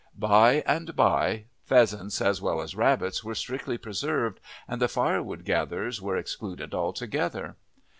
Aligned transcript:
By 0.17 0.63
and 0.65 0.95
by 0.95 1.45
pheasants 1.63 2.21
as 2.23 2.41
well 2.41 2.59
as 2.61 2.75
rabbits 2.75 3.23
were 3.23 3.35
strictly 3.35 3.77
preserved, 3.77 4.39
and 4.67 4.81
the 4.81 4.87
firewood 4.89 5.45
gatherers 5.45 6.01
were 6.01 6.17
excluded 6.17 6.73
altogether. 6.73 7.55